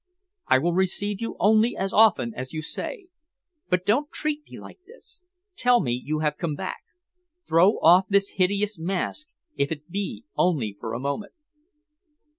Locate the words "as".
1.77-1.93, 2.33-2.53